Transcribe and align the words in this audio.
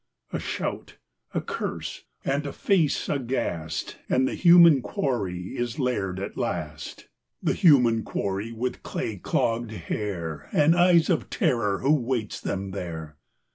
A 0.33 0.39
shout, 0.39 0.95
a 1.31 1.41
curse, 1.41 2.05
and 2.25 2.47
a 2.47 2.53
face 2.53 3.07
aghast, 3.07 3.99
And 4.09 4.27
the 4.27 4.33
human 4.33 4.81
quarry 4.81 5.55
is 5.55 5.77
laired 5.77 6.19
at 6.19 6.35
last. 6.35 7.07
The 7.43 7.53
human 7.53 8.01
quarry 8.01 8.51
with 8.51 8.81
clay 8.81 9.17
clogged 9.17 9.69
hair 9.69 10.49
And 10.51 10.75
eyes 10.75 11.11
of 11.11 11.29
terror 11.29 11.81
who 11.81 11.93
waits 11.93 12.41
them 12.41 12.71
there. 12.71 13.17